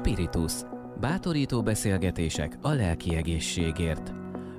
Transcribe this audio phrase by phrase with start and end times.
[0.00, 0.52] Spiritus.
[1.00, 4.12] Bátorító beszélgetések a lelki egészségért.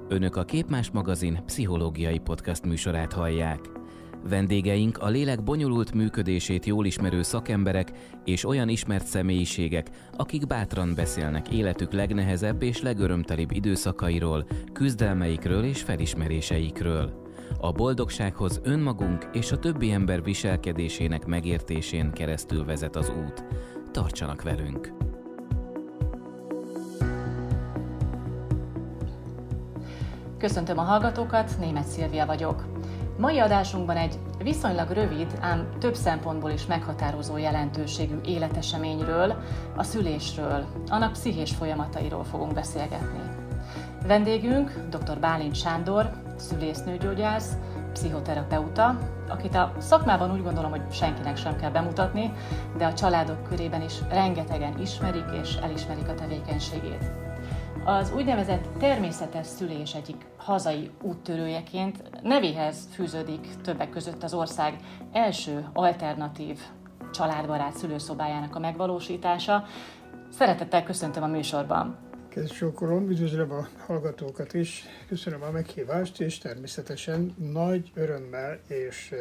[0.07, 3.59] Önök a Képmás magazin pszichológiai podcast műsorát hallják.
[4.29, 7.91] Vendégeink a lélek bonyolult működését jól ismerő szakemberek
[8.25, 17.29] és olyan ismert személyiségek, akik bátran beszélnek életük legnehezebb és legörömtelibb időszakairól, küzdelmeikről és felismeréseikről.
[17.59, 23.45] A boldogsághoz önmagunk és a többi ember viselkedésének megértésén keresztül vezet az út.
[23.91, 25.10] Tartsanak velünk!
[30.41, 32.65] Köszöntöm a hallgatókat, német Szilvia vagyok.
[33.17, 39.35] Mai adásunkban egy viszonylag rövid, ám több szempontból is meghatározó jelentőségű életeseményről,
[39.75, 43.19] a szülésről, annak pszichés folyamatairól fogunk beszélgetni.
[44.07, 45.19] Vendégünk dr.
[45.19, 47.51] Bálint Sándor, szülésznőgyógyász,
[47.93, 48.97] pszichoterapeuta,
[49.29, 52.33] akit a szakmában úgy gondolom, hogy senkinek sem kell bemutatni,
[52.77, 57.30] de a családok körében is rengetegen ismerik és elismerik a tevékenységét.
[57.85, 64.75] Az úgynevezett természetes szülés egyik hazai úttörőjeként nevéhez fűződik többek között az ország
[65.11, 66.59] első alternatív
[67.13, 69.63] családbarát szülőszobájának a megvalósítása.
[70.37, 71.97] Szeretettel köszöntöm a műsorban.
[72.29, 79.15] Kedves Sókolom, üdvözlöm a hallgatókat is, köszönöm a meghívást, és természetesen nagy örömmel és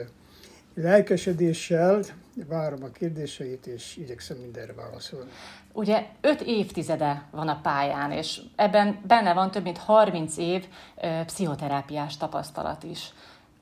[0.74, 2.02] lelkesedéssel
[2.48, 5.30] várom a kérdéseit, és igyekszem mindenre válaszolni.
[5.72, 10.66] Ugye öt évtizede van a pályán, és ebben benne van több mint 30 év
[11.26, 13.12] pszichoterápiás tapasztalat is.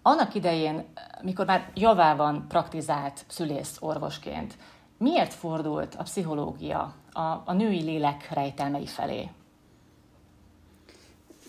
[0.03, 0.85] Annak idején,
[1.23, 4.57] mikor már javában praktizált szülész orvosként,
[4.99, 9.29] miért fordult a pszichológia a, a női lélek rejtelmei felé?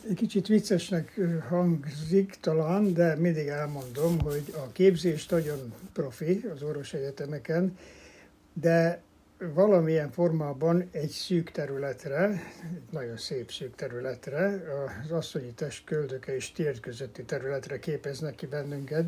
[0.10, 6.94] Egy kicsit viccesnek hangzik talán, de mindig elmondom, hogy a képzés nagyon profi az orvos
[6.94, 7.78] egyetemeken,
[8.54, 9.02] de
[9.40, 12.24] valamilyen formában egy szűk területre,
[12.64, 14.64] egy nagyon szép szűk területre,
[15.04, 19.06] az asszonyi test köldöke és tért közötti területre képeznek ki bennünket,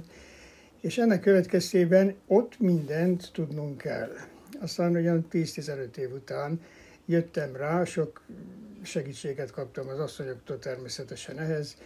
[0.79, 4.11] és ennek következtében ott mindent tudnunk kell.
[4.59, 6.61] Aztán olyan 10-15 év után
[7.05, 8.21] jöttem rá, sok
[8.83, 11.77] segítséget kaptam az asszonyoktól természetesen ehhez,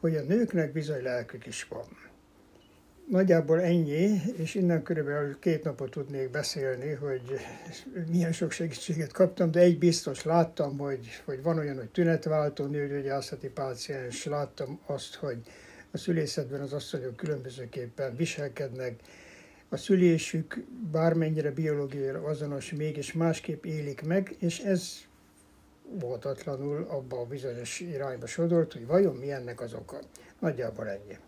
[0.00, 2.13] hogy a nőknek bizony lelkük is van.
[3.10, 7.22] Nagyjából ennyi, és innen körülbelül két napot tudnék beszélni, hogy
[8.10, 13.48] milyen sok segítséget kaptam, de egy biztos láttam, hogy, hogy van olyan, hogy tünetváltó nőgyógyászati
[13.48, 15.38] páciens, láttam azt, hogy
[15.90, 18.94] a szülészetben az asszonyok különbözőképpen viselkednek,
[19.68, 24.92] a szülésük bármennyire biológiai azonos, mégis másképp élik meg, és ez
[25.82, 29.98] voltatlanul abba a bizonyos irányba sodort, hogy vajon mi ennek az oka.
[30.38, 31.18] Nagyjából ennyi.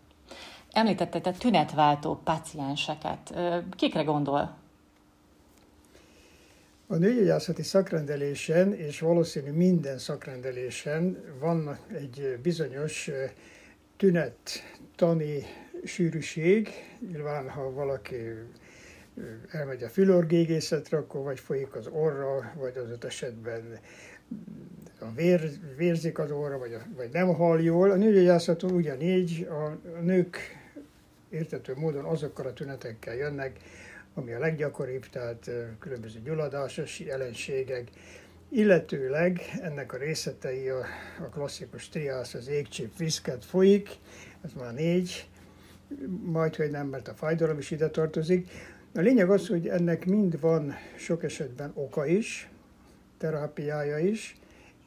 [0.77, 3.33] Említette a tünetváltó pacienseket.
[3.69, 4.57] Kikre gondol?
[6.87, 13.11] A nőgyógyászati szakrendelésen, és valószínű minden szakrendelésen van egy bizonyos
[13.95, 15.43] tünettani
[15.83, 16.69] sűrűség.
[17.11, 18.15] Nyilván, ha valaki
[19.51, 23.79] elmegy a fülorgégészetre, akkor vagy folyik az orra, vagy az esetben
[24.99, 27.91] a vér, vérzik az orra, vagy, a, vagy nem hal jól.
[27.91, 30.56] A nőgyógyászaton ugyanígy a nők
[31.29, 33.59] értető módon azokkal a tünetekkel jönnek,
[34.13, 35.49] ami a leggyakoribb, tehát
[35.79, 37.89] különböző gyulladásos jelenségek,
[38.49, 40.85] illetőleg ennek a részletei a,
[41.19, 43.89] a klasszikus triász, az égcsép viszket folyik,
[44.41, 45.29] ez már négy,
[46.23, 48.49] majd, hogy nem, mert a fájdalom is ide tartozik.
[48.95, 52.49] A lényeg az, hogy ennek mind van sok esetben oka is,
[53.17, 54.35] terápiája is,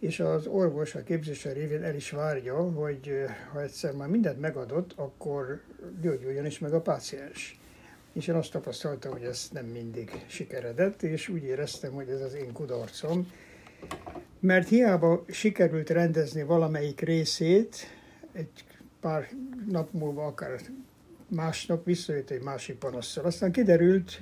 [0.01, 3.11] és az orvos a képzése révén el is várja, hogy
[3.53, 5.61] ha egyszer már mindent megadott, akkor
[6.01, 7.61] gyógyuljon is meg a páciens.
[8.13, 12.35] És én azt tapasztaltam, hogy ez nem mindig sikeredett, és úgy éreztem, hogy ez az
[12.35, 13.33] én kudarcom.
[14.39, 17.77] Mert hiába sikerült rendezni valamelyik részét,
[18.33, 18.65] egy
[19.01, 19.29] pár
[19.69, 20.61] nap múlva, akár
[21.29, 23.25] másnap visszajött egy másik panasszal.
[23.25, 24.21] Aztán kiderült,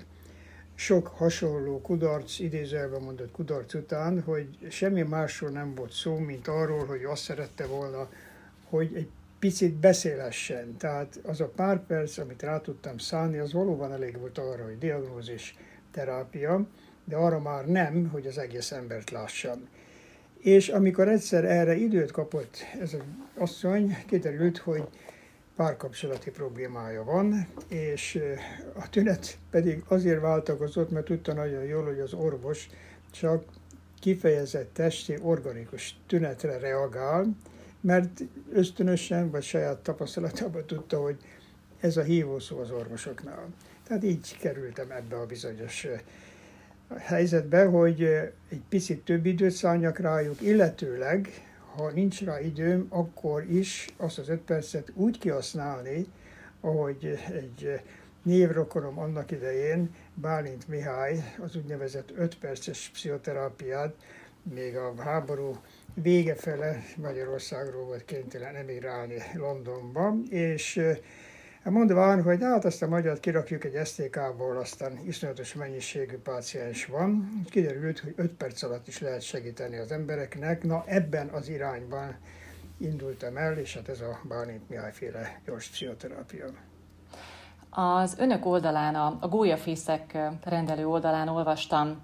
[0.79, 6.87] sok hasonló kudarc, idézőjelben mondott kudarc után, hogy semmi másról nem volt szó, mint arról,
[6.87, 8.09] hogy azt szerette volna,
[8.69, 9.09] hogy egy
[9.39, 10.77] picit beszélhessen.
[10.77, 14.79] Tehát az a pár perc, amit rá tudtam szállni, az valóban elég volt arra, hogy
[14.79, 15.57] diagnózis,
[15.91, 16.67] terápia,
[17.05, 19.69] de arra már nem, hogy az egész embert lássam.
[20.39, 23.03] És amikor egyszer erre időt kapott ez az
[23.35, 24.89] asszony, kiderült, hogy
[25.59, 28.21] párkapcsolati problémája van, és
[28.75, 32.69] a tünet pedig azért változott, mert tudta nagyon jól, hogy az orvos
[33.11, 33.45] csak
[34.01, 37.37] kifejezett testi, organikus tünetre reagál,
[37.81, 38.21] mert
[38.53, 41.17] ösztönösen vagy saját tapasztalatában tudta, hogy
[41.81, 43.47] ez a hívószó az orvosoknál.
[43.87, 45.87] Tehát így kerültem ebbe a bizonyos
[46.97, 48.03] helyzetbe, hogy
[48.49, 51.48] egy picit több időt szálljak rájuk, illetőleg,
[51.79, 56.07] ha nincs rá időm, akkor is azt az öt percet úgy kihasználni,
[56.61, 57.81] ahogy egy
[58.23, 63.95] névrokonom annak idején, Bálint Mihály, az úgynevezett 5 perces pszichoterápiát,
[64.43, 65.57] még a háború
[65.95, 70.81] vége fele Magyarországról volt kénytelen emigrálni Londonba, és
[71.63, 77.43] mondván, hogy hát azt a magyart kirakjuk egy STK-ból, aztán iszonyatos mennyiségű páciens van.
[77.51, 80.65] Kiderült, hogy 5 perc alatt is lehet segíteni az embereknek.
[80.65, 82.17] Na ebben az irányban
[82.79, 86.47] indultam el, és hát ez a Bálint Mihály féle gyors pszichoterápia.
[87.71, 92.03] Az önök oldalán, a, a gólyafészek rendelő oldalán olvastam,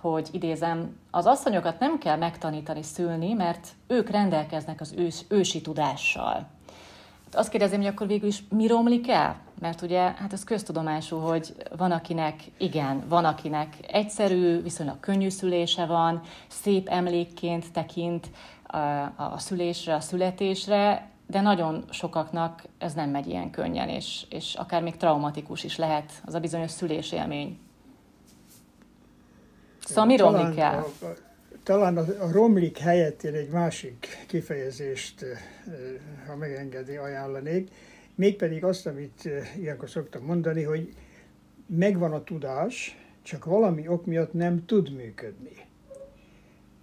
[0.00, 6.55] hogy idézem, az asszonyokat nem kell megtanítani szülni, mert ők rendelkeznek az ős, ősi tudással.
[7.32, 9.36] Azt kérdezem, hogy akkor végül is mi romlik el?
[9.60, 15.86] Mert ugye, hát ez köztudomású, hogy van akinek, igen, van akinek egyszerű, viszonylag könnyű szülése
[15.86, 18.30] van, szép emlékként tekint
[18.62, 18.76] a,
[19.16, 24.82] a szülésre, a születésre, de nagyon sokaknak ez nem megy ilyen könnyen, és, és akár
[24.82, 27.58] még traumatikus is lehet az a bizonyos szülésélmény.
[29.78, 30.86] Szóval mi romlik el?
[31.66, 35.24] Talán a, romlik helyett én egy másik kifejezést,
[36.26, 37.70] ha megengedi, ajánlanék,
[38.14, 39.28] mégpedig azt, amit
[39.58, 40.94] ilyenkor szoktam mondani, hogy
[41.66, 45.66] megvan a tudás, csak valami ok miatt nem tud működni.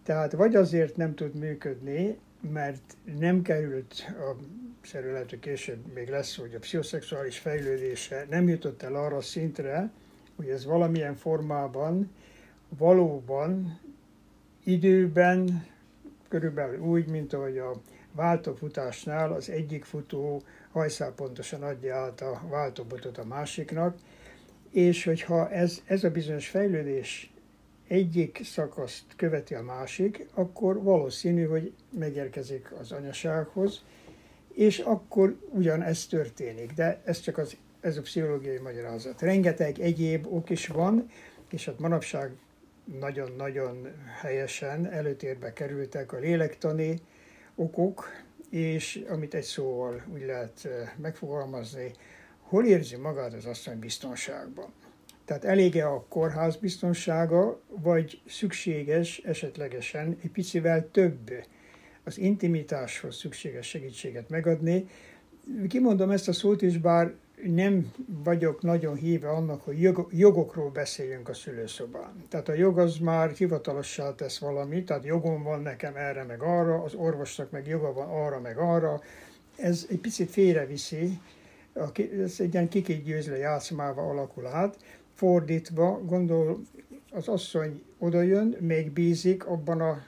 [0.03, 2.18] Tehát vagy azért nem tud működni,
[2.53, 4.36] mert nem került a
[4.81, 9.91] szerű lehet, később még lesz, hogy a pszichoszexuális fejlődése nem jutott el arra szintre,
[10.36, 12.12] hogy ez valamilyen formában
[12.77, 13.79] valóban
[14.63, 15.65] időben,
[16.30, 17.81] körülbelül úgy, mint ahogy a
[18.12, 23.98] váltófutásnál az egyik futó hajszál pontosan adja át a váltóbotot a másiknak,
[24.71, 27.33] és hogyha ez, ez a bizonyos fejlődés
[27.88, 33.83] egyik szakaszt követi a másik, akkor valószínű, hogy megérkezik az anyasághoz,
[34.54, 36.71] és akkor ugyanez történik.
[36.74, 39.21] De ez csak az, ez a pszichológiai magyarázat.
[39.21, 41.10] Rengeteg egyéb ok is van,
[41.50, 42.31] és hát manapság
[43.00, 43.88] nagyon-nagyon
[44.21, 47.01] helyesen előtérbe kerültek a lélektani
[47.56, 48.09] okok,
[48.50, 51.91] és amit egy szóval úgy lehet eh, megfogalmazni,
[52.39, 54.74] hol érzi magát az asszony biztonságban.
[55.25, 61.31] Tehát elége a kórház biztonsága, vagy szükséges esetlegesen egy picivel több
[62.03, 64.86] az intimitáshoz szükséges segítséget megadni.
[65.68, 67.13] Kimondom ezt a szót is, bár
[67.45, 67.91] nem
[68.23, 72.23] vagyok nagyon híve annak, hogy jogokról beszéljünk a szülőszobán.
[72.29, 76.83] Tehát a jog az már hivatalossá tesz valamit, tehát jogom van nekem erre meg arra,
[76.83, 79.01] az orvosnak meg joga van arra meg arra.
[79.55, 81.19] Ez egy picit félreviszi,
[82.23, 84.77] ez egy ilyen kikégyőzle játszmával alakul át
[85.13, 86.61] fordítva, gondol,
[87.11, 90.03] az asszony odajön, még bízik abban a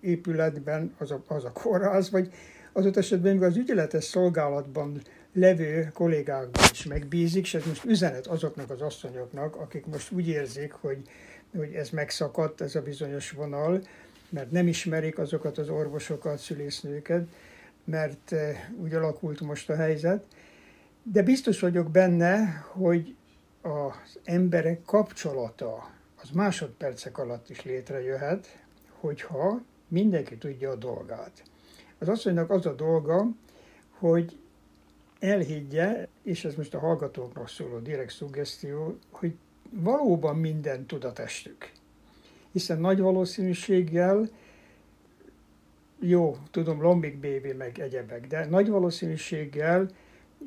[0.00, 2.32] épületben az a, az a kórház, vagy
[2.72, 5.02] ott esetben, még az ügyeletes szolgálatban
[5.32, 10.72] levő kollégákban is megbízik, és ez most üzenet azoknak az asszonyoknak, akik most úgy érzik,
[10.72, 11.08] hogy,
[11.56, 13.82] hogy ez megszakadt, ez a bizonyos vonal,
[14.28, 17.26] mert nem ismerik azokat az orvosokat, szülésznőket,
[17.84, 20.24] mert eh, úgy alakult most a helyzet.
[21.02, 23.14] De biztos vagyok benne, hogy
[23.60, 25.90] az emberek kapcsolata
[26.22, 28.58] az másodpercek alatt is létrejöhet,
[28.90, 31.42] hogyha mindenki tudja a dolgát.
[31.98, 33.28] Az asszonynak az a dolga,
[33.90, 34.38] hogy
[35.22, 39.34] elhiggye, és ez most a hallgatóknak szóló direkt szuggesztió, hogy
[39.70, 41.72] valóban minden tud a testük.
[42.52, 44.28] Hiszen nagy valószínűséggel,
[46.00, 49.88] jó, tudom, lombik bébi meg egyebek, de nagy valószínűséggel,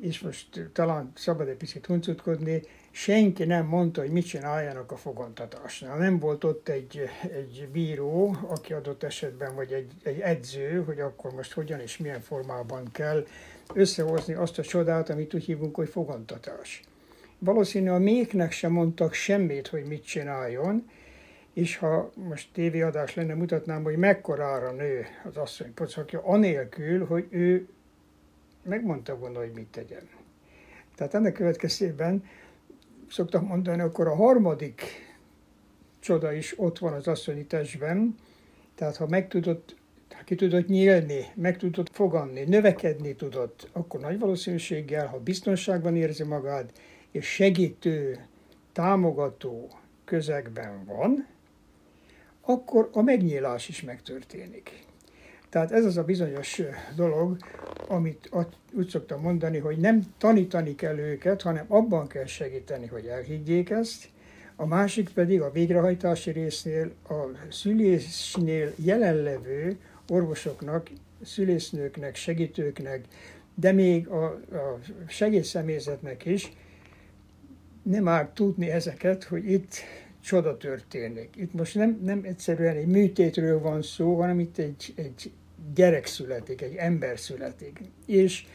[0.00, 5.98] és most talán szabad egy picit huncutkodni, senki nem mondta, hogy mit csináljanak a fogantatásnál.
[5.98, 11.32] Nem volt ott egy, egy bíró, aki adott esetben, vagy egy, egy edző, hogy akkor
[11.32, 13.26] most hogyan és milyen formában kell
[13.74, 16.82] összehozni azt a csodát, amit úgy hívunk, hogy fogantatás.
[17.38, 20.90] Valószínű a méknek sem mondtak semmit, hogy mit csináljon,
[21.52, 27.68] és ha most tévéadás lenne, mutatnám, hogy mekkorára nő az asszony pocakja, anélkül, hogy ő
[28.62, 30.08] megmondta volna, hogy mit tegyen.
[30.96, 32.24] Tehát ennek következtében
[33.10, 34.82] szoktam mondani, akkor a harmadik
[35.98, 38.16] csoda is ott van az asszonyi testben,
[38.74, 39.76] tehát ha meg tudott, ha
[40.26, 46.72] ki tudott nyílni, meg tudott foganni, növekedni tudott, akkor nagy valószínűséggel, ha biztonságban érzi magát,
[47.10, 48.24] és segítő,
[48.72, 49.70] támogató
[50.04, 51.26] közegben van,
[52.40, 54.84] akkor a megnyílás is megtörténik.
[55.48, 56.62] Tehát ez az a bizonyos
[56.96, 57.36] dolog,
[57.88, 58.30] amit
[58.72, 64.08] úgy szoktam mondani, hogy nem tanítani kell őket, hanem abban kell segíteni, hogy elhiggyék ezt,
[64.56, 67.14] a másik pedig a végrehajtási résznél a
[67.50, 70.90] szülésnél jelenlevő orvosoknak,
[71.22, 73.04] szülésznőknek, segítőknek,
[73.54, 76.52] de még a, a segédszemélyzetnek is
[77.82, 79.74] nem áll tudni ezeket, hogy itt
[80.20, 81.36] csoda történik.
[81.36, 85.32] Itt most nem, nem egyszerűen egy műtétről van szó, hanem itt egy, egy
[85.74, 87.80] gyerek születik, egy ember születik.
[88.06, 88.46] És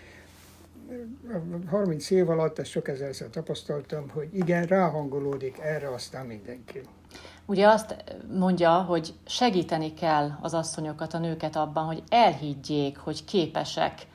[1.66, 6.82] 30 év alatt ezt sok ezerszer tapasztaltam, hogy igen, ráhangolódik erre aztán mindenki.
[7.46, 7.96] Ugye azt
[8.38, 14.08] mondja, hogy segíteni kell az asszonyokat, a nőket abban, hogy elhiggyék, hogy képesek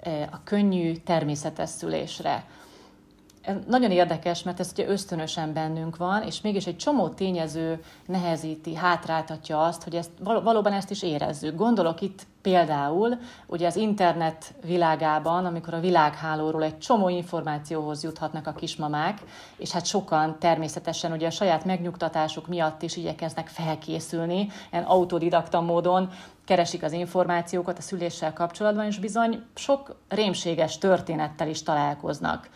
[0.00, 2.44] eh, a könnyű, természetes szülésre
[3.66, 9.62] nagyon érdekes, mert ez ugye ösztönösen bennünk van, és mégis egy csomó tényező nehezíti, hátráltatja
[9.62, 11.56] azt, hogy ezt, valóban ezt is érezzük.
[11.56, 18.52] Gondolok itt például ugye az internet világában, amikor a világhálóról egy csomó információhoz juthatnak a
[18.52, 19.18] kismamák,
[19.56, 26.10] és hát sokan természetesen ugye a saját megnyugtatásuk miatt is igyekeznek felkészülni, ilyen autodidakta módon
[26.44, 32.48] keresik az információkat a szüléssel kapcsolatban, és bizony sok rémséges történettel is találkoznak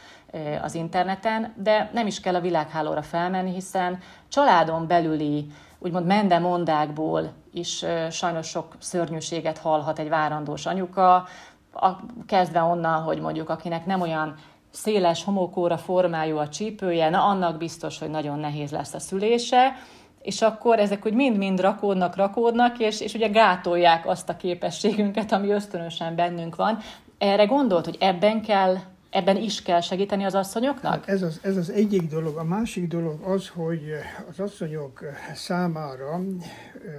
[0.63, 5.47] az interneten, de nem is kell a világhálóra felmenni, hiszen családon belüli,
[5.79, 11.27] úgymond mendemondákból is sajnos sok szörnyűséget hallhat egy várandós anyuka,
[11.73, 11.89] a,
[12.27, 14.35] kezdve onnan, hogy mondjuk akinek nem olyan
[14.71, 19.77] széles homokóra formájú a csípője, na annak biztos, hogy nagyon nehéz lesz a szülése,
[20.23, 25.51] és akkor ezek úgy mind-mind rakódnak, rakódnak, és, és ugye gátolják azt a képességünket, ami
[25.51, 26.79] ösztönösen bennünk van.
[27.19, 28.77] Erre gondolt, hogy ebben kell
[29.11, 30.93] ebben is kell segíteni az asszonyoknak?
[30.93, 32.37] Hát ez az, ez az egyik dolog.
[32.37, 33.93] A másik dolog az, hogy
[34.31, 36.21] az asszonyok számára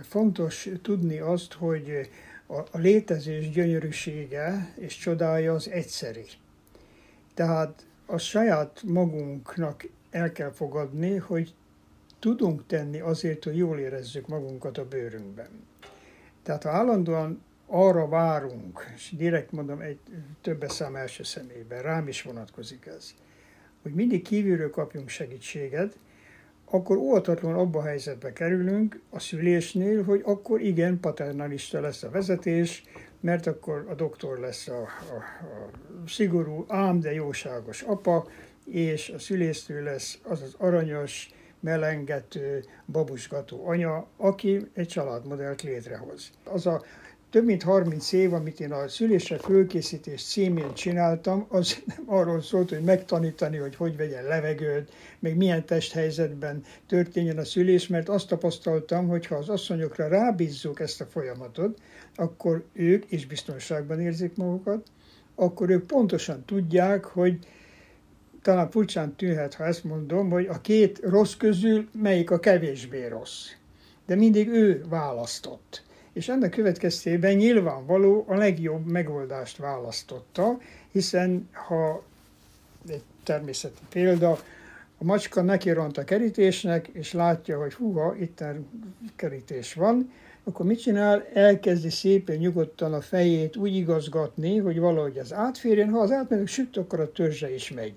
[0.01, 2.10] fontos tudni azt, hogy
[2.48, 6.25] a, a létezés gyönyörűsége és csodája az egyszeri.
[7.34, 11.54] Tehát a saját magunknak el kell fogadni, hogy
[12.20, 15.68] tudunk tenni azért, hogy jól érezzük magunkat a bőrünkben.
[16.44, 20.00] Tehát ha állandóan arra várunk, és direkt mondom egy
[20.42, 23.14] többes szám első személyben, rám is vonatkozik ez,
[23.82, 25.98] hogy mindig kívülről kapjunk segítséget,
[26.66, 32.84] akkor óvatatlan abba a helyzetbe kerülünk a szülésnél, hogy akkor igen, paternalista lesz a vezetés,
[33.20, 34.86] mert akkor a doktor lesz a, a,
[36.04, 38.28] a szigorú, ám, de jóságos apa,
[38.66, 46.32] és a szülésztő lesz az az aranyos, melengető, babusgató anya, aki egy családmodellt létrehoz.
[46.44, 46.84] Az a
[47.29, 52.69] több mint 30 év, amit én a szülésre fölkészítés címén csináltam, az nem arról szólt,
[52.69, 59.07] hogy megtanítani, hogy hogy vegyen levegőt, meg milyen testhelyzetben történjen a szülés, mert azt tapasztaltam,
[59.07, 61.79] hogy ha az asszonyokra rábízzuk ezt a folyamatot,
[62.15, 64.88] akkor ők is biztonságban érzik magukat,
[65.36, 67.38] akkor ők pontosan tudják, hogy
[68.41, 73.48] talán furcsán tűnhet, ha ezt mondom, hogy a két rossz közül melyik a kevésbé rossz.
[74.05, 80.58] De mindig ő választott és ennek következtében nyilvánvaló a legjobb megoldást választotta,
[80.92, 82.04] hiszen ha
[82.88, 84.39] egy természeti példa,
[85.01, 88.44] a macska neki ront a kerítésnek, és látja, hogy húha, itt
[89.16, 90.12] kerítés van,
[90.44, 91.25] akkor mit csinál?
[91.34, 95.89] Elkezdi szépen nyugodtan a fejét úgy igazgatni, hogy valahogy az átférjen.
[95.89, 97.94] Ha az átmegy, süt, akkor a törzse is megy.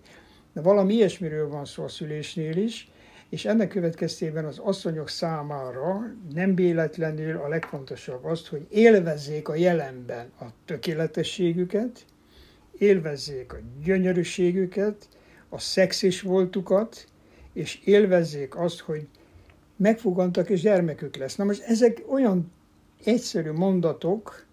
[0.52, 2.90] De valami ilyesmiről van szó a szülésnél is,
[3.32, 10.32] és ennek következtében az asszonyok számára nem véletlenül a legfontosabb az, hogy élvezzék a jelenben
[10.40, 12.04] a tökéletességüket,
[12.78, 15.08] élvezzék a gyönyörűségüket,
[15.48, 17.06] a szexis voltukat,
[17.52, 19.08] és élvezzék azt, hogy
[19.76, 21.36] megfogantak és gyermekük lesz.
[21.36, 22.52] Na most ezek olyan
[23.04, 24.46] egyszerű mondatok,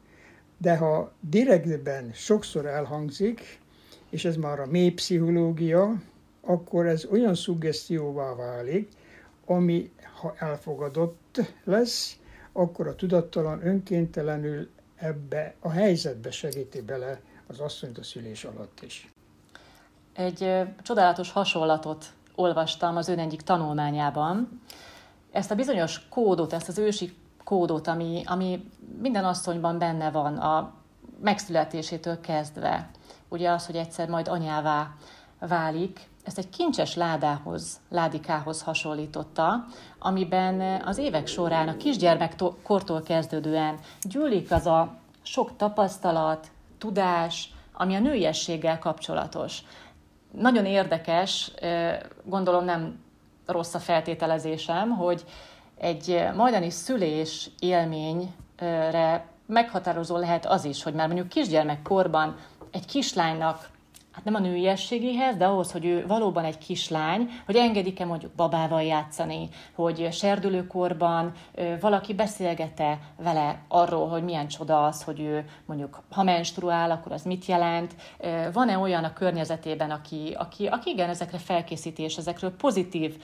[0.57, 3.59] de ha direktben sokszor elhangzik,
[4.09, 6.01] és ez már a mély pszichológia,
[6.41, 8.91] akkor ez olyan szuggesztióvá válik,
[9.45, 9.91] ami
[10.21, 12.17] ha elfogadott lesz,
[12.51, 19.13] akkor a tudattalan önkéntelenül ebbe a helyzetbe segíti bele az asszonyt a szülés alatt is.
[20.13, 22.05] Egy csodálatos hasonlatot
[22.35, 24.61] olvastam az ön egyik tanulmányában.
[25.31, 28.69] Ezt a bizonyos kódot, ezt az ősi kódot, ami, ami
[29.01, 30.73] minden asszonyban benne van a
[31.21, 32.89] megszületésétől kezdve.
[33.27, 34.95] Ugye az, hogy egyszer majd anyává
[35.39, 39.65] válik, ezt egy kincses ládához, ládikához hasonlította,
[39.99, 47.99] amiben az évek során a kisgyermekkortól kezdődően gyűlik az a sok tapasztalat, tudás, ami a
[47.99, 49.59] nőiességgel kapcsolatos.
[50.31, 51.51] Nagyon érdekes,
[52.23, 52.99] gondolom nem
[53.45, 55.25] rossz a feltételezésem, hogy
[55.77, 62.35] egy majdani szülés élményre meghatározó lehet az is, hogy már mondjuk kisgyermekkorban
[62.71, 63.69] egy kislánynak
[64.19, 68.83] hát nem a nőiességéhez, de ahhoz, hogy ő valóban egy kislány, hogy engedik-e mondjuk babával
[68.83, 71.31] játszani, hogy serdülőkorban
[71.79, 77.23] valaki beszélgete vele arról, hogy milyen csoda az, hogy ő mondjuk ha menstruál, akkor az
[77.23, 77.95] mit jelent.
[78.53, 83.17] Van-e olyan a környezetében, aki, aki, aki igen, ezekre felkészíti, és ezekről pozitív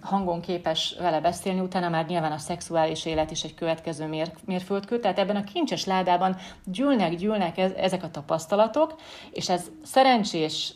[0.00, 5.00] hangon képes vele beszélni, utána már nyilván a szexuális élet is egy következő mér, mérföldkő,
[5.00, 8.94] tehát ebben a kincses ládában gyűlnek, gyűlnek ezek a tapasztalatok,
[9.30, 10.25] és ez szerencsés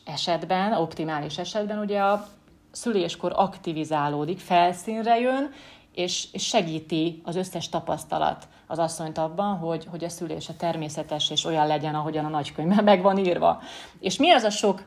[0.05, 2.27] esetben, optimális esetben ugye a
[2.71, 5.53] szüléskor aktivizálódik, felszínre jön,
[5.95, 11.67] és segíti az összes tapasztalat az asszonyt abban, hogy, hogy a szülése természetes és olyan
[11.67, 13.63] legyen, ahogyan a nagykönyvben meg van írva.
[14.01, 14.83] És mi az a sok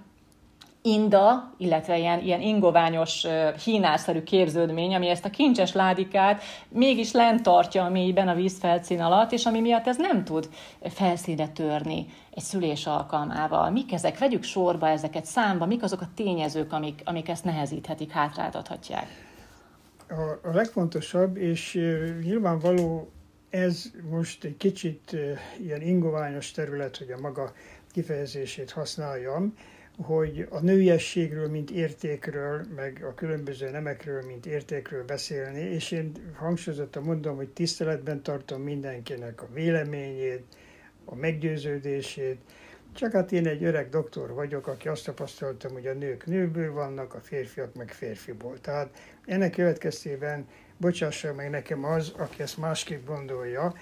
[0.85, 3.25] inda, illetve ilyen, ilyen ingoványos,
[3.63, 9.31] hínászerű képződmény, ami ezt a kincses ládikát mégis lent tartja a mélyben a vízfelszín alatt,
[9.31, 10.49] és ami miatt ez nem tud
[10.81, 13.69] felszínre törni egy szülés alkalmával.
[13.69, 14.17] Mik ezek?
[14.17, 19.07] Vegyük sorba ezeket számba, mik azok a tényezők, amik, amik ezt nehezíthetik, hátráltathatják?
[20.09, 21.79] A, a legfontosabb, és
[22.23, 23.11] nyilvánvaló
[23.49, 25.15] ez most egy kicsit
[25.59, 27.51] ilyen ingoványos terület, hogy a maga
[27.91, 29.53] kifejezését használjam,
[29.97, 37.03] hogy a nőiességről, mint értékről, meg a különböző nemekről, mint értékről beszélni, és én hangsúlyozottan
[37.03, 40.43] mondom, hogy tiszteletben tartom mindenkinek a véleményét,
[41.05, 42.38] a meggyőződését,
[42.93, 47.13] csak hát én egy öreg doktor vagyok, aki azt tapasztaltam, hogy a nők nőből vannak,
[47.13, 48.59] a férfiak meg férfiból.
[48.62, 48.89] Tehát
[49.25, 50.47] ennek következtében
[50.77, 53.73] bocsássa meg nekem az, aki ezt másképp gondolja,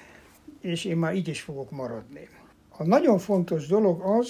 [0.61, 2.27] és én már így is fogok maradni.
[2.69, 4.29] A nagyon fontos dolog az,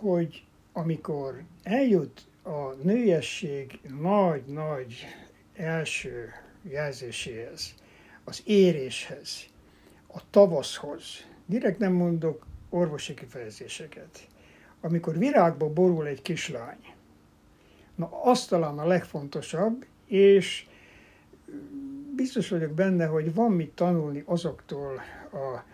[0.00, 0.46] hogy
[0.78, 5.06] amikor eljut a nőiesség nagy-nagy
[5.54, 6.28] első
[6.62, 7.74] jelzéséhez,
[8.24, 9.46] az éréshez,
[10.06, 11.02] a tavaszhoz,
[11.46, 14.28] direkt nem mondok orvosi kifejezéseket,
[14.80, 16.94] amikor virágba borul egy kislány,
[17.94, 20.66] na az talán a legfontosabb, és
[22.16, 25.00] biztos vagyok benne, hogy van mit tanulni azoktól
[25.32, 25.64] a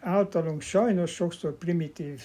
[0.00, 2.22] általunk sajnos sokszor primitív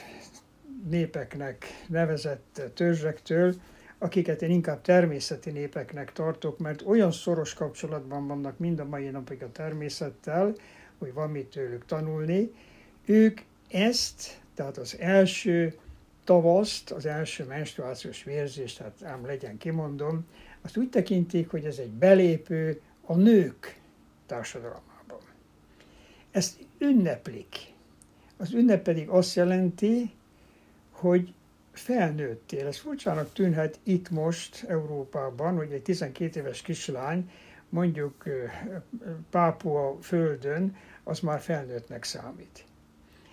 [0.90, 3.54] népeknek nevezett törzsektől,
[3.98, 9.44] akiket én inkább természeti népeknek tartok, mert olyan szoros kapcsolatban vannak mind a mai napig
[9.44, 10.56] a természettel,
[10.98, 12.52] hogy van mit tőlük tanulni.
[13.06, 15.78] Ők ezt, tehát az első
[16.24, 20.26] tavaszt, az első menstruációs vérzést, tehát ám legyen kimondom,
[20.62, 23.80] azt úgy tekintik, hogy ez egy belépő a nők
[24.26, 25.20] társadalmában.
[26.32, 27.74] Ezt ünneplik.
[28.38, 30.12] Az ünnep pedig azt jelenti,
[31.04, 31.34] hogy
[31.72, 32.68] felnőttél.
[32.68, 37.32] Ez furcsának tűnhet itt most Európában, hogy egy 12 éves kislány
[37.70, 38.24] mondjuk
[39.30, 42.64] Pápua földön, az már felnőttnek számít.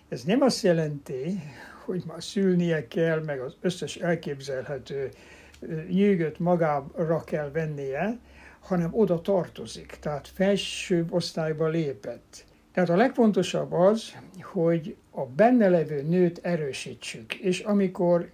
[0.09, 1.41] Ez nem azt jelenti,
[1.85, 5.11] hogy már szülnie kell, meg az összes elképzelhető
[5.89, 8.19] nyűgöt magára kell vennie,
[8.61, 12.45] hanem oda tartozik, tehát felsőbb osztályba lépett.
[12.73, 18.31] Tehát a legfontosabb az, hogy a benne levő nőt erősítsük, és amikor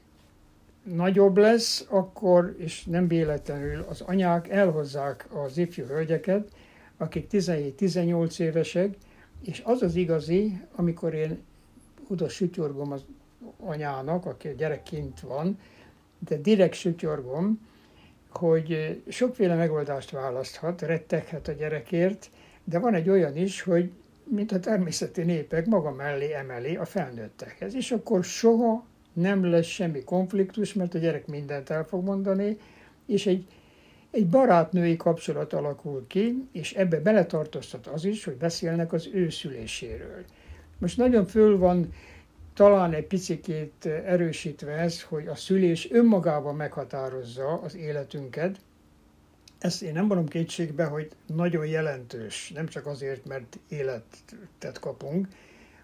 [0.83, 6.49] nagyobb lesz, akkor, és nem véletlenül az anyák elhozzák az ifjú hölgyeket,
[6.97, 8.95] akik 17-18 évesek,
[9.43, 11.43] és az az igazi, amikor én
[12.09, 13.05] oda sütyorgom az
[13.61, 15.59] anyának, aki a gyerekként van,
[16.19, 17.61] de direkt sütyorgom,
[18.29, 22.31] hogy sokféle megoldást választhat, retteghet a gyerekért,
[22.65, 23.91] de van egy olyan is, hogy
[24.29, 27.75] mint a természeti népek maga mellé emeli a felnőttekhez.
[27.75, 32.59] És akkor soha nem lesz semmi konfliktus, mert a gyerek mindent el fog mondani,
[33.07, 33.47] és egy,
[34.11, 40.25] egy barátnői kapcsolat alakul ki, és ebbe beletartoztat az is, hogy beszélnek az ő szüléséről.
[40.79, 41.93] Most nagyon föl van
[42.55, 48.57] talán egy picit erősítve ez, hogy a szülés önmagában meghatározza az életünket,
[49.59, 55.29] ezt én nem vonom kétségbe, hogy nagyon jelentős, nem csak azért, mert életet kapunk,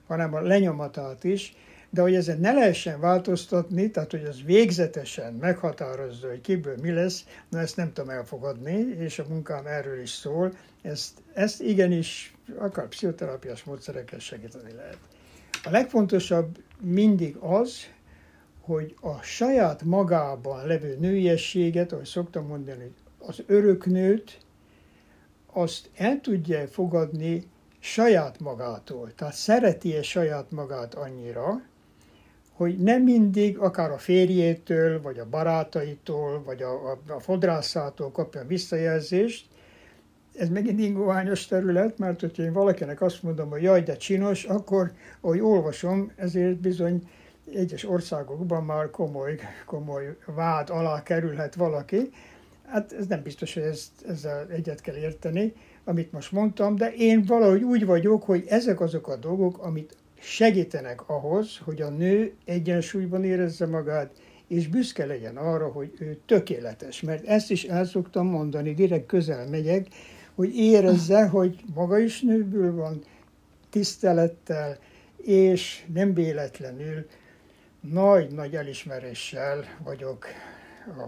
[0.07, 1.57] hanem a lenyomatát is,
[1.91, 7.25] de hogy ezen ne lehessen változtatni, tehát hogy az végzetesen meghatározza, hogy kiből mi lesz,
[7.49, 10.53] na ezt nem tudom elfogadni, és a munkám erről is szól.
[10.83, 14.99] Ezt, ezt igenis akár pszichoterápiás módszerekkel segíteni lehet.
[15.65, 17.77] A legfontosabb mindig az,
[18.61, 22.93] hogy a saját magában levő nőiességet, ahogy szoktam mondani,
[23.27, 24.39] az öröknőt
[25.53, 31.63] azt el tudja fogadni saját magától, tehát szereti-e saját magát annyira,
[32.53, 38.45] hogy nem mindig akár a férjétől, vagy a barátaitól, vagy a, a, a fodrászától kapja
[38.47, 39.47] visszajelzést.
[40.35, 44.93] Ez megint ingoványos terület, mert hogyha én valakinek azt mondom, hogy jaj, de csinos, akkor,
[45.21, 47.11] ahogy olvasom, ezért bizony
[47.55, 52.11] egyes országokban már komoly, komoly vád alá kerülhet valaki.
[52.73, 55.53] Hát ez nem biztos, hogy ezt, ezzel egyet kell érteni,
[55.85, 61.09] amit most mondtam, de én valahogy úgy vagyok, hogy ezek azok a dolgok, amit segítenek
[61.09, 64.13] ahhoz, hogy a nő egyensúlyban érezze magát,
[64.49, 67.01] és büszke legyen arra, hogy ő tökéletes.
[67.01, 69.87] Mert ezt is el szoktam mondani, direkt közel megyek,
[70.35, 73.05] hogy érezze, hogy maga is nőből van,
[73.71, 74.79] tisztelettel,
[75.17, 77.07] és nem véletlenül
[77.81, 80.27] nagy-nagy elismeréssel vagyok
[80.87, 81.03] a,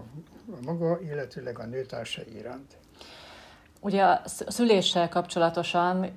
[0.65, 2.77] maga, illetőleg a nőtársai iránt.
[3.79, 6.09] Ugye a szüléssel kapcsolatosan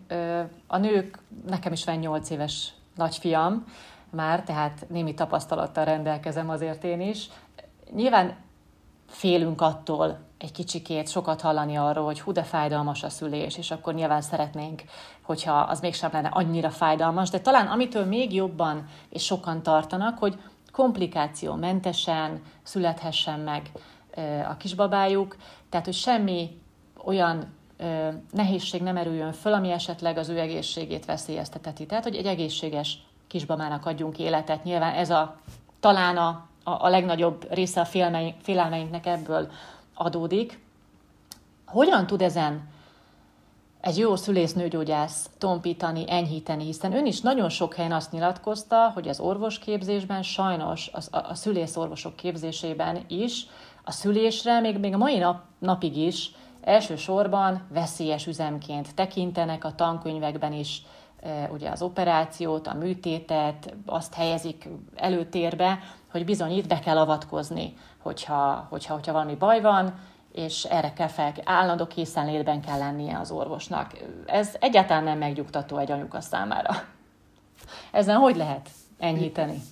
[0.67, 3.64] a nők, nekem is van 8 éves nagyfiam
[4.11, 7.29] már, tehát némi tapasztalattal rendelkezem azért én is.
[7.95, 8.37] Nyilván
[9.09, 13.95] félünk attól egy kicsikét sokat hallani arról, hogy hú, de fájdalmas a szülés, és akkor
[13.95, 14.83] nyilván szeretnénk,
[15.23, 20.38] hogyha az mégsem lenne annyira fájdalmas, de talán amitől még jobban és sokan tartanak, hogy
[20.73, 23.71] komplikációmentesen születhessen meg
[24.48, 25.37] a kisbabájuk,
[25.68, 26.61] tehát hogy semmi
[27.04, 27.57] olyan
[28.33, 31.87] nehézség nem erüljön föl, ami esetleg az ő egészségét veszélyezteteti.
[31.87, 34.64] Tehát, hogy egy egészséges kisbabának adjunk életet.
[34.64, 35.37] Nyilván ez a
[35.81, 37.85] talán a, a, legnagyobb része a
[38.42, 39.50] félelmeinknek ebből
[39.94, 40.61] adódik.
[41.66, 42.68] Hogyan tud ezen
[43.81, 49.20] egy jó szülésznőgyógyász tompítani, enyhíteni, hiszen ön is nagyon sok helyen azt nyilatkozta, hogy az
[49.20, 53.46] orvosképzésben, sajnos a, a, szülészorvosok képzésében is
[53.88, 60.53] a szülésre még, még a mai nap, napig is elsősorban veszélyes üzemként tekintenek a tankönyvekben
[60.53, 60.83] is,
[61.20, 65.79] e, ugye az operációt, a műtétet, azt helyezik előtérbe,
[66.11, 69.94] hogy bizony itt be kell avatkozni, hogyha, hogyha, hogyha valami baj van,
[70.33, 73.92] és erre kell fel, állandó készenlétben kell lennie az orvosnak.
[74.27, 76.70] Ez egyáltalán nem megnyugtató egy anyuka számára.
[77.92, 79.62] Ezen hogy lehet enyhíteni?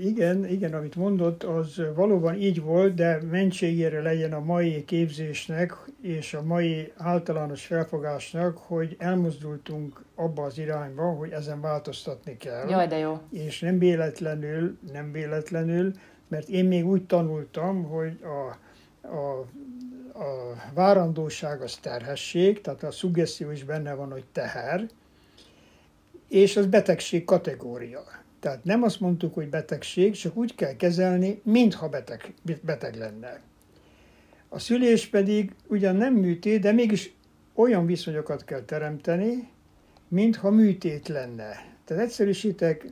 [0.00, 6.34] Igen, igen, amit mondott, az valóban így volt, de mentségére legyen a mai képzésnek és
[6.34, 12.68] a mai általános felfogásnak, hogy elmozdultunk abba az irányba, hogy ezen változtatni kell.
[12.68, 13.20] Jaj, de jó.
[13.30, 15.92] És nem véletlenül, nem véletlenül,
[16.28, 18.56] mert én még úgy tanultam, hogy a,
[19.06, 19.38] a,
[20.18, 24.88] a várandóság az terhesség, tehát a szuggesztió is benne van, hogy teher,
[26.28, 28.22] és az betegség kategória.
[28.44, 33.40] Tehát nem azt mondtuk, hogy betegség, csak úgy kell kezelni, mintha beteg, beteg lenne.
[34.48, 37.14] A szülés pedig ugyan nem műtét, de mégis
[37.54, 39.48] olyan viszonyokat kell teremteni,
[40.08, 41.66] mintha műtét lenne.
[41.84, 42.86] Tehát egyszerűsítek,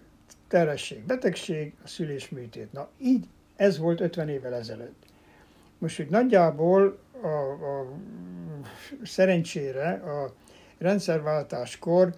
[0.49, 2.73] teresség, betegség, a szülés műtét.
[2.73, 3.25] Na így
[3.57, 5.05] ez volt 50 évvel ezelőtt.
[5.79, 7.93] Most, hogy nagyjából a, a
[9.03, 10.35] szerencsére a
[10.79, 12.15] rendszerváltáskor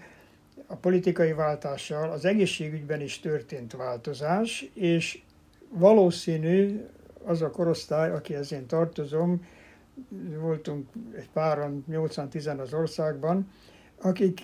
[0.66, 5.22] a politikai váltással az egészségügyben is történt változás, és
[5.68, 6.84] valószínű
[7.24, 9.46] az a korosztály, akihez én tartozom,
[10.40, 13.50] voltunk egy páran, 80-10 az országban,
[14.00, 14.40] akik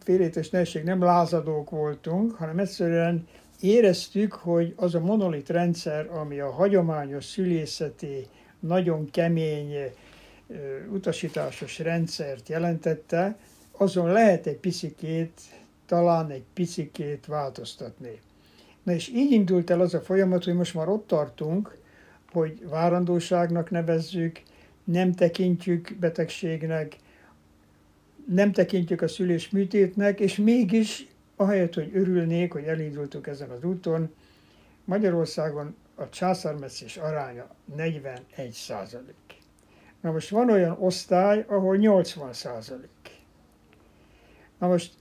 [0.00, 3.26] félétes nehézség nem lázadók voltunk, hanem egyszerűen
[3.60, 8.26] éreztük, hogy az a monolit rendszer, ami a hagyományos szülészeti,
[8.60, 9.74] nagyon kemény,
[10.92, 13.38] utasításos rendszert jelentette,
[13.80, 15.40] azon lehet egy picikét,
[15.86, 18.20] talán egy picikét változtatni.
[18.82, 21.76] Na és így indult el az a folyamat, hogy most már ott tartunk,
[22.32, 24.42] hogy várandóságnak nevezzük,
[24.84, 26.96] nem tekintjük betegségnek,
[28.28, 34.14] nem tekintjük a szülés műtétnek, és mégis, ahelyett, hogy örülnék, hogy elindultuk ezen az úton,
[34.84, 39.38] Magyarországon a császármetszés aránya 41 százalék.
[40.00, 42.99] Na most van olyan osztály, ahol 80 százalék.
[44.60, 44.92] Na most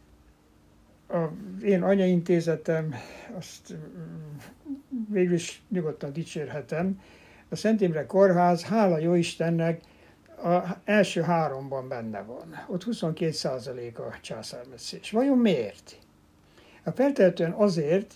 [1.07, 1.17] a
[1.63, 2.95] én anyaintézetem,
[3.37, 3.75] azt
[5.09, 7.01] végül is nyugodtan dicsérhetem,
[7.49, 9.81] a Szent Imre Kórház, hála jó Istennek,
[10.43, 12.65] a első háromban benne van.
[12.67, 15.11] Ott 22 százalék a császármetszés.
[15.11, 15.97] Vajon miért?
[16.83, 18.13] A feltehetően azért,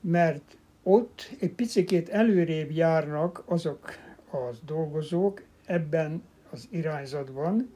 [0.00, 3.90] mert ott egy picit előrébb járnak azok
[4.32, 4.36] a
[4.66, 7.70] dolgozók ebben az irányzatban,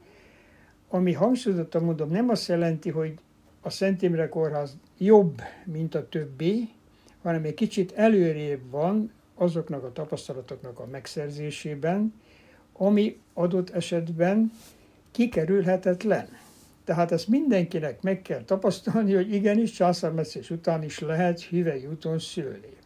[0.93, 3.13] ami hangsúlyozottan mondom, nem azt jelenti, hogy
[3.61, 6.69] a Szent Imre Kórház jobb, mint a többi,
[7.21, 12.13] hanem egy kicsit előrébb van azoknak a tapasztalatoknak a megszerzésében,
[12.73, 14.51] ami adott esetben
[15.11, 16.27] kikerülhetetlen.
[16.83, 22.77] Tehát ezt mindenkinek meg kell tapasztalni, hogy igenis császármetszés után is lehet hüvely úton szülni.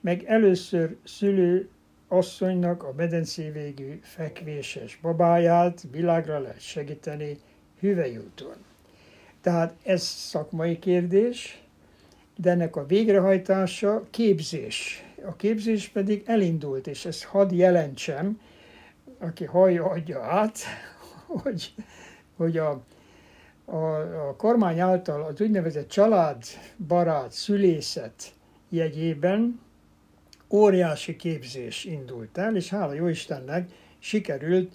[0.00, 1.68] Meg először szülő
[2.12, 7.38] asszonynak a medencévégű fekvéses babáját világra lehet segíteni
[7.80, 8.54] hüvelyúton.
[9.40, 11.62] Tehát ez szakmai kérdés,
[12.36, 15.04] de ennek a végrehajtása képzés.
[15.24, 18.40] A képzés pedig elindult, és ezt hadd jelentsem,
[19.18, 20.58] aki hallja, adja át,
[21.42, 21.74] hogy,
[22.36, 22.82] hogy a,
[23.64, 23.76] a,
[24.28, 28.32] a kormány által az úgynevezett családbarát szülészet
[28.68, 29.60] jegyében
[30.52, 34.74] óriási képzés indult el, és hála jó Istennek sikerült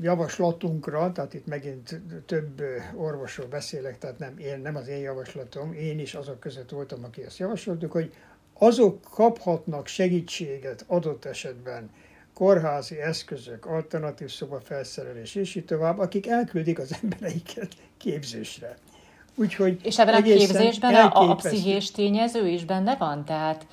[0.00, 2.62] javaslatunkra, tehát itt megint több
[2.94, 7.22] orvosról beszélek, tehát nem, én, nem az én javaslatom, én is azok között voltam, aki
[7.22, 8.12] ezt javasoltuk, hogy
[8.58, 11.90] azok kaphatnak segítséget adott esetben
[12.34, 18.76] kórházi eszközök, alternatív szobafelszerelés és így tovább, akik elküldik az embereiket képzésre.
[19.34, 23.24] Úgyhogy és ebben a képzésben a, a pszichés tényező is benne van?
[23.24, 23.66] Tehát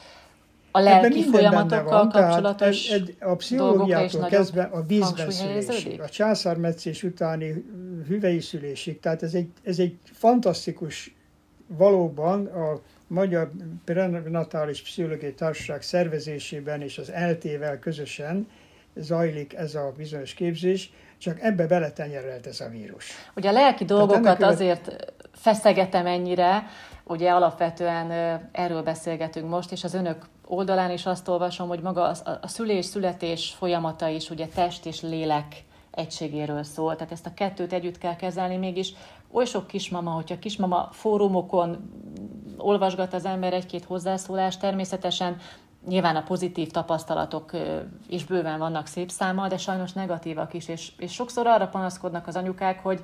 [0.75, 7.65] a lelki folyamatokkal kapcsolatos ez, ez, A pszichológiától kezdve a vízben szülésig, a császármetszés utáni
[8.07, 11.15] hüvei szülésig, tehát ez egy, ez egy fantasztikus,
[11.67, 13.51] valóban a Magyar
[13.85, 18.47] Prenatális Pszichológiai Társaság szervezésében és az LT-vel közösen
[18.95, 23.11] zajlik ez a bizonyos képzés, csak ebbe beletenyerelt ez a vírus.
[23.35, 26.63] Ugye a lelki dolgokat azért feszegetem ennyire,
[27.07, 28.11] ugye alapvetően
[28.51, 32.03] erről beszélgetünk most, és az önök oldalán is azt olvasom, hogy maga
[32.41, 36.95] a szülés-születés folyamata is ugye test és lélek egységéről szól.
[36.95, 38.93] Tehát ezt a kettőt együtt kell kezelni, mégis
[39.31, 41.91] oly sok kismama, hogyha kismama fórumokon
[42.57, 45.37] olvasgat az ember egy-két hozzászólást, természetesen
[45.87, 47.51] nyilván a pozitív tapasztalatok
[48.07, 52.35] is bőven vannak szép száma, de sajnos negatívak is, és, és sokszor arra panaszkodnak az
[52.35, 53.03] anyukák, hogy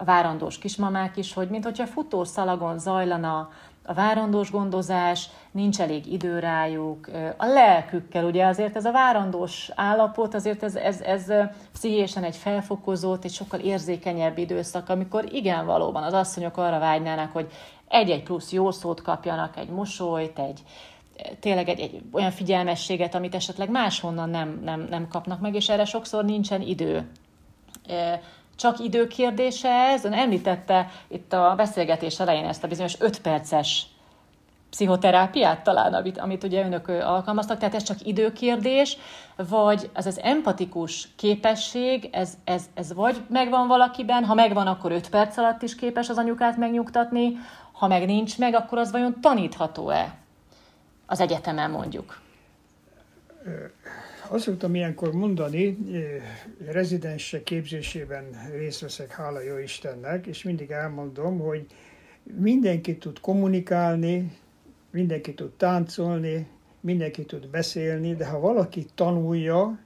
[0.00, 3.50] a várandós kismamák is, hogy mint hogyha futószalagon zajlana
[3.84, 10.34] a várandós gondozás, nincs elég idő rájuk, a lelkükkel, ugye azért ez a várandós állapot,
[10.34, 11.32] azért ez, ez, ez
[11.72, 17.50] pszichésen egy felfokozott, egy sokkal érzékenyebb időszak, amikor igen, valóban az asszonyok arra vágynának, hogy
[17.88, 20.62] egy-egy plusz jó szót kapjanak, egy mosolyt, egy,
[21.40, 25.84] tényleg egy, egy olyan figyelmességet, amit esetleg máshonnan nem, nem, nem kapnak meg, és erre
[25.84, 27.10] sokszor nincsen idő
[28.60, 30.04] csak időkérdése ez?
[30.04, 33.86] Ön említette itt a beszélgetés elején ezt a bizonyos 5 perces
[34.70, 38.96] pszichoterápiát talán, amit, amit ugye önök alkalmaztak, tehát ez csak időkérdés,
[39.36, 45.08] vagy ez az empatikus képesség, ez, ez, ez vagy megvan valakiben, ha megvan, akkor 5
[45.08, 47.38] perc alatt is képes az anyukát megnyugtatni,
[47.72, 50.14] ha meg nincs meg, akkor az vajon tanítható-e
[51.06, 52.20] az egyetemen mondjuk?
[54.32, 55.78] Azt szoktam ilyenkor mondani,
[56.66, 61.66] rezidensek képzésében részt veszek, hála jó Istennek, és mindig elmondom, hogy
[62.22, 64.32] mindenki tud kommunikálni,
[64.90, 66.46] mindenki tud táncolni,
[66.80, 69.78] mindenki tud beszélni, de ha valaki tanulja,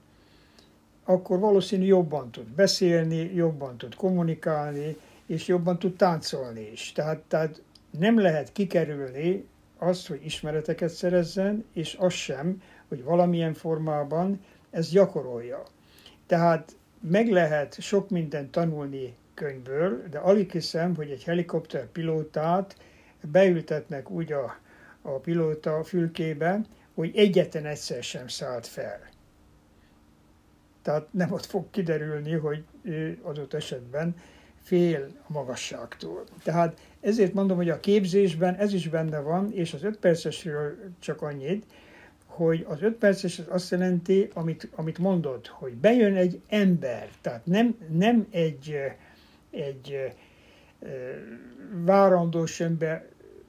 [1.04, 6.92] akkor valószínű jobban tud beszélni, jobban tud kommunikálni, és jobban tud táncolni is.
[6.92, 7.62] Tehát, tehát
[7.98, 9.44] nem lehet kikerülni
[9.78, 12.62] azt, hogy ismereteket szerezzen, és az sem,
[12.94, 15.62] hogy valamilyen formában ez gyakorolja.
[16.26, 22.76] Tehát meg lehet sok mindent tanulni könyvből, de alig hiszem, hogy egy helikopter pilótát
[23.30, 24.58] beültetnek úgy a,
[25.02, 26.60] a pilóta fülkébe,
[26.94, 29.00] hogy egyetlen egyszer sem szállt fel.
[30.82, 32.64] Tehát nem ott fog kiderülni, hogy
[33.22, 34.16] adott esetben
[34.62, 36.24] fél a magasságtól.
[36.42, 41.22] Tehát ezért mondom, hogy a képzésben ez is benne van, és az öt percesről csak
[41.22, 41.64] annyit,
[42.34, 47.46] hogy az öt perces az azt jelenti, amit, amit mondod, hogy bejön egy ember, tehát
[47.46, 48.76] nem, nem egy,
[49.50, 50.12] egy
[51.84, 53.06] várandós ember,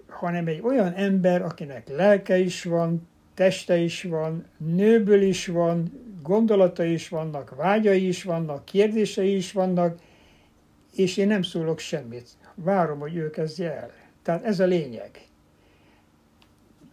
[0.07, 6.93] hanem egy olyan ember, akinek lelke is van, teste is van, nőből is van, gondolatai
[6.93, 9.99] is vannak, vágyai is vannak, kérdései is vannak,
[10.95, 12.29] és én nem szólok semmit.
[12.55, 13.91] Várom, hogy ő kezdje el.
[14.23, 15.27] Tehát ez a lényeg.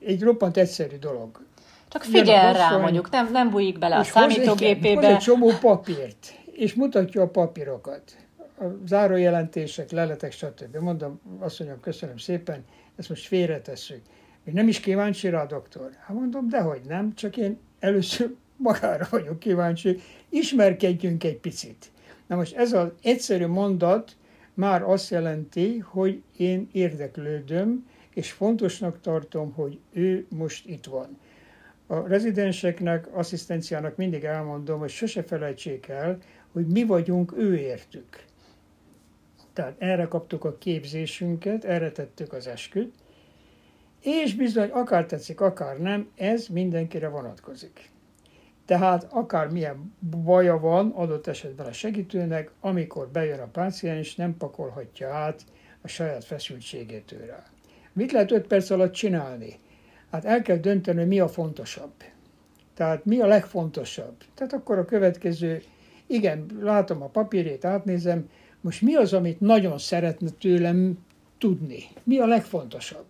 [0.01, 1.45] Egy roppant egyszerű dolog.
[1.93, 4.95] Csak figyel rá, mondjuk, nem, nem bújik bele a számítógépébe.
[4.95, 8.17] Hoz egy csomó papírt, és mutatja a papírokat.
[8.59, 10.77] A zárójelentések, leletek, stb.
[10.77, 12.65] Mondom, azt mondjam, köszönöm szépen,
[12.97, 14.03] ezt most félretesszük.
[14.45, 15.91] Még nem is kíváncsi rá, doktor?
[16.07, 21.91] Hát mondom, dehogy nem, csak én először magára vagyok kíváncsi, ismerkedjünk egy picit.
[22.27, 24.17] Na most ez az egyszerű mondat
[24.55, 31.19] már azt jelenti, hogy én érdeklődöm, és fontosnak tartom, hogy ő most itt van.
[31.93, 36.19] A rezidenseknek, asszisztenciának mindig elmondom, hogy sose felejtsék el,
[36.53, 38.25] hogy mi vagyunk őértük.
[39.53, 42.95] Tehát erre kaptuk a képzésünket, erre tettük az esküt,
[44.01, 47.91] és bizony, akár tetszik, akár nem, ez mindenkire vonatkozik.
[48.65, 55.15] Tehát akár milyen baja van adott esetben a segítőnek, amikor bejön a páciens, nem pakolhatja
[55.15, 55.45] át
[55.83, 57.43] a saját feszültségét őre.
[57.93, 59.61] Mit lehet öt perc alatt csinálni?
[60.12, 61.92] Hát el kell dönteni, hogy mi a fontosabb.
[62.75, 64.14] Tehát mi a legfontosabb.
[64.35, 65.62] Tehát akkor a következő,
[66.07, 68.29] igen, látom a papírét, átnézem,
[68.61, 70.98] most mi az, amit nagyon szeretne tőlem
[71.38, 71.85] tudni?
[72.03, 73.07] Mi a legfontosabb?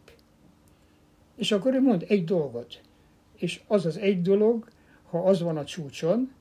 [1.37, 2.81] És akkor ő mond egy dolgot.
[3.37, 4.69] És az az egy dolog,
[5.11, 6.33] ha az van a csúcson,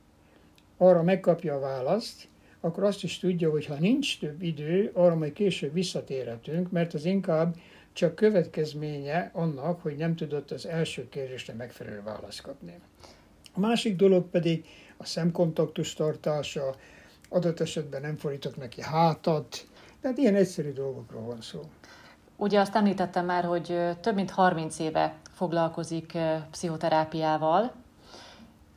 [0.78, 2.28] arra megkapja a választ,
[2.60, 7.06] akkor azt is tudja, hogy ha nincs több idő, arra majd később visszatérhetünk, mert az
[7.06, 7.56] inkább
[7.94, 12.80] csak következménye annak, hogy nem tudott az első kérdésre megfelelő választ kapni.
[13.54, 14.66] A másik dolog pedig
[14.98, 16.76] a szemkontaktus tartása,
[17.30, 19.68] adott esetben nem fordítok neki hátat,
[20.02, 21.60] tehát ilyen egyszerű dolgokról van szó.
[22.38, 26.18] Ugye azt említettem már, hogy több mint 30 éve foglalkozik
[26.52, 27.72] pszichoterápiával.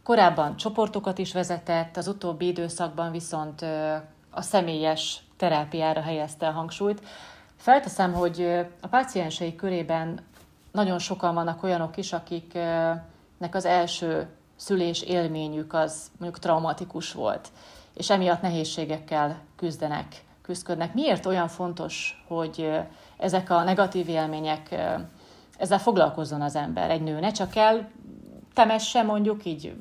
[0.02, 3.62] Korábban csoportokat is vezetett, az utóbbi időszakban viszont
[4.30, 7.02] a személyes terápiára helyezte a hangsúlyt.
[7.64, 10.20] Felteszem, hogy a páciensei körében
[10.72, 17.48] nagyon sokan vannak olyanok is, akiknek az első szülés élményük az mondjuk traumatikus volt,
[17.94, 20.94] és emiatt nehézségekkel küzdenek, küzdködnek.
[20.94, 22.70] Miért olyan fontos, hogy
[23.16, 24.74] ezek a negatív élmények,
[25.58, 27.90] ezzel foglalkozzon az ember, egy nő, ne csak el
[28.54, 29.76] temesse mondjuk így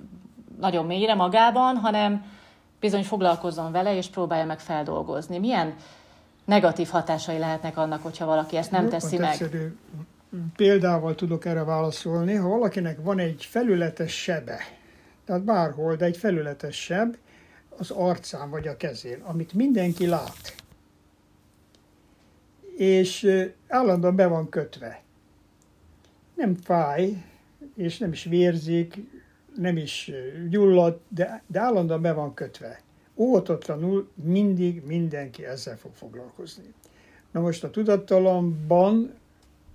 [0.60, 2.26] nagyon mélyre magában, hanem
[2.80, 5.38] bizony foglalkozzon vele, és próbálja meg feldolgozni.
[5.38, 5.76] Milyen
[6.46, 9.32] negatív hatásai lehetnek annak, hogyha valaki ezt nem teszi meg?
[9.32, 9.76] Egyszerű
[10.56, 12.34] példával tudok erre válaszolni.
[12.34, 14.60] Ha valakinek van egy felületes sebe,
[15.26, 17.18] tehát bárhol, de egy felületes seb
[17.78, 20.56] az arcán vagy a kezén, amit mindenki lát,
[22.78, 23.28] és
[23.68, 25.02] állandóan be van kötve.
[26.36, 27.24] Nem fáj,
[27.76, 28.96] és nem is vérzik,
[29.56, 30.12] nem is
[30.50, 32.82] gyullad, de, de állandóan be van kötve.
[33.16, 36.74] Óvatatlanul mindig mindenki ezzel fog foglalkozni.
[37.32, 39.14] Na most a tudattalamban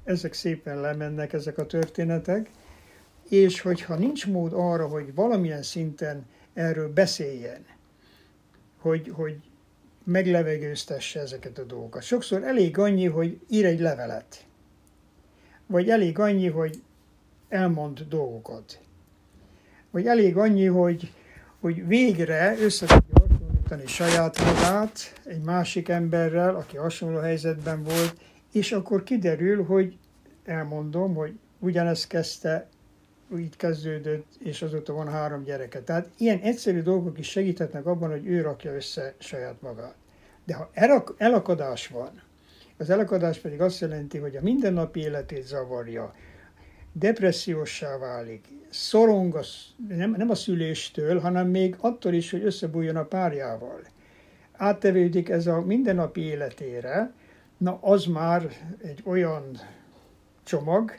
[0.05, 2.51] ezek szépen lemennek, ezek a történetek,
[3.29, 7.67] és hogyha nincs mód arra, hogy valamilyen szinten erről beszéljen,
[8.79, 9.41] hogy, hogy
[10.05, 12.03] meglevegőztesse ezeket a dolgokat.
[12.03, 14.47] Sokszor elég annyi, hogy ír egy levelet,
[15.67, 16.83] vagy elég annyi, hogy
[17.49, 18.81] elmond dolgokat,
[19.91, 21.13] vagy elég annyi, hogy,
[21.61, 23.03] hogy végre össze
[23.69, 28.15] hasonlítani saját magát egy másik emberrel, aki hasonló helyzetben volt,
[28.53, 29.97] és akkor kiderül, hogy
[30.45, 32.69] elmondom, hogy ugyanezt kezdte,
[33.39, 35.81] így kezdődött, és azóta van három gyereke.
[35.81, 39.95] Tehát ilyen egyszerű dolgok is segíthetnek abban, hogy ő rakja össze saját magát.
[40.45, 40.71] De ha
[41.17, 42.23] elakadás van,
[42.79, 46.15] az elakadás pedig azt jelenti, hogy a mindennapi életét zavarja,
[46.99, 49.43] depressziósá válik, szorong a,
[49.89, 53.81] nem, nem a szüléstől, hanem még attól is, hogy összebújjon a párjával.
[54.53, 57.13] Áttevődik ez a mindennapi életére,
[57.57, 58.43] na az már
[58.83, 59.61] egy olyan
[60.45, 60.99] csomag,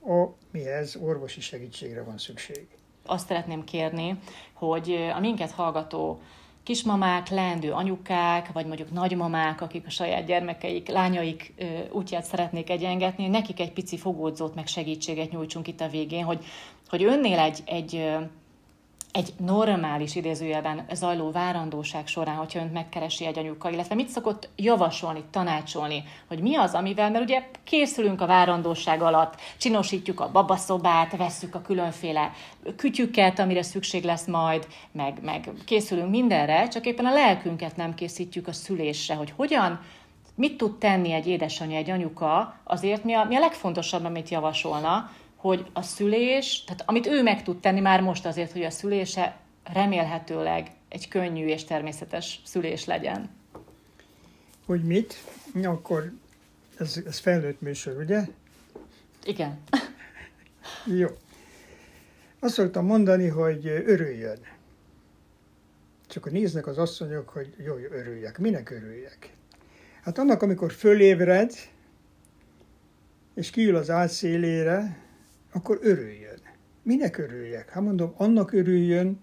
[0.00, 2.66] amihez orvosi segítségre van szükség.
[3.06, 4.18] Azt szeretném kérni,
[4.52, 6.20] hogy a minket hallgató
[6.64, 11.54] kismamák, leendő anyukák, vagy mondjuk nagymamák, akik a saját gyermekeik, lányaik
[11.92, 16.44] útját szeretnék egyengetni, nekik egy pici fogódzót, meg segítséget nyújtsunk itt a végén, hogy,
[16.88, 18.06] hogy önnél egy, egy
[19.14, 25.24] egy normális idézőjelben zajló várandóság során, hogyha önt megkeresi egy anyuka, illetve mit szokott javasolni,
[25.30, 31.54] tanácsolni, hogy mi az, amivel, mert ugye készülünk a várandóság alatt, csinosítjuk a babaszobát, vesszük
[31.54, 32.32] a különféle
[32.76, 38.46] kütyüket, amire szükség lesz majd, meg, meg készülünk mindenre, csak éppen a lelkünket nem készítjük
[38.46, 39.80] a szülésre, hogy hogyan,
[40.34, 45.10] mit tud tenni egy édesanyja, egy anyuka, azért mi a, mi a legfontosabb, amit javasolna,
[45.44, 49.36] hogy a szülés, tehát amit ő meg tud tenni már most azért, hogy a szülése
[49.72, 53.30] remélhetőleg egy könnyű és természetes szülés legyen.
[54.66, 55.24] Hogy mit?
[55.62, 56.12] Akkor
[56.78, 58.20] ez, ez felnőtt műsor, ugye?
[59.24, 59.60] Igen.
[61.00, 61.08] Jó.
[62.38, 64.38] Azt szoktam mondani, hogy örüljön.
[66.06, 68.38] Csak akkor néznek az asszonyok, hogy jó, örüljek.
[68.38, 69.32] Minek örüljek?
[70.02, 71.52] Hát annak, amikor fölébred,
[73.34, 75.03] és kiül az átszélére,
[75.54, 76.40] akkor örüljön.
[76.82, 77.70] Minek örüljek?
[77.70, 79.20] Hát mondom, annak örüljön,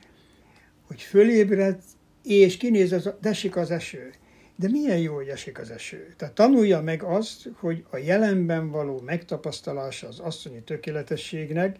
[0.87, 1.81] hogy fölébred,
[2.23, 4.13] és kinéz, az, esik az eső.
[4.55, 6.13] De milyen jó, hogy esik az eső.
[6.17, 11.77] Tehát tanulja meg azt, hogy a jelenben való megtapasztalása az asszonyi tökéletességnek,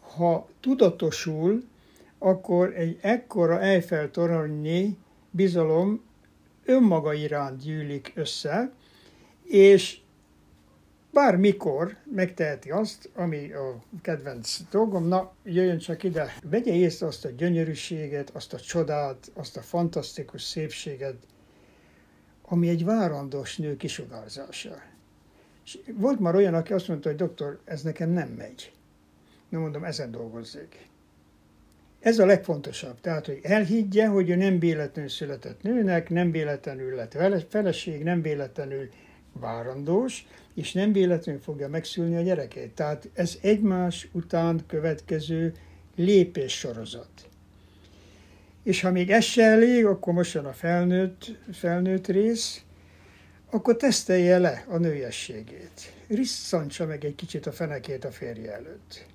[0.00, 1.64] ha tudatosul,
[2.18, 4.96] akkor egy ekkora Eiffel toronnyi
[5.30, 6.02] bizalom
[6.64, 8.72] önmaga iránt gyűlik össze,
[9.44, 10.00] és
[11.12, 17.30] bármikor megteheti azt, ami a kedvenc dolgom, na jöjjön csak ide, vegye észre azt a
[17.30, 21.16] gyönyörűséget, azt a csodát, azt a fantasztikus szépséget,
[22.42, 24.82] ami egy várandós nő kisugárzása.
[25.64, 28.72] És volt már olyan, aki azt mondta, hogy doktor, ez nekem nem megy.
[29.48, 30.88] Nem mondom, ezen dolgozzék.
[32.00, 33.00] Ez a legfontosabb.
[33.00, 38.88] Tehát, hogy elhiggye, hogy ő nem véletlenül született nőnek, nem véletlenül lett feleség, nem véletlenül
[39.32, 42.70] várandós, és nem véletlenül fogja megszülni a gyerekét.
[42.70, 45.54] Tehát ez egymás után következő
[45.96, 47.28] lépés sorozat.
[48.62, 52.62] És ha még ez se elég, akkor most jön a felnőtt, felnőtt rész,
[53.50, 55.92] akkor tesztelje le a nőiességét.
[56.08, 59.06] Risszantsa meg egy kicsit a fenekét a férje előtt.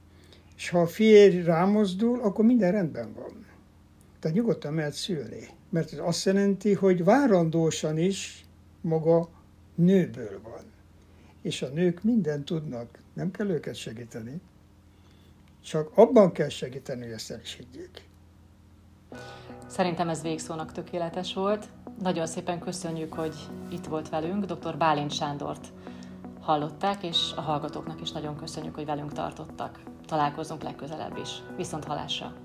[0.57, 3.45] És ha a férj rámozdul, akkor minden rendben van.
[4.19, 5.47] Tehát nyugodtan mehet szülni.
[5.69, 8.45] Mert ez azt jelenti, hogy várandósan is
[8.81, 9.29] maga
[9.75, 10.63] nőből van.
[11.41, 14.41] És a nők mindent tudnak, nem kell őket segíteni.
[15.63, 18.03] Csak abban kell segíteni, hogy ezt el is higgyék.
[19.67, 21.69] Szerintem ez végszónak tökéletes volt.
[22.01, 23.35] Nagyon szépen köszönjük, hogy
[23.71, 24.45] itt volt velünk.
[24.45, 24.77] Dr.
[24.77, 25.67] Bálint Sándort
[26.39, 29.79] hallották, és a hallgatóknak is nagyon köszönjük, hogy velünk tartottak.
[30.05, 31.29] Találkozunk legközelebb is.
[31.55, 32.44] Viszont halásra!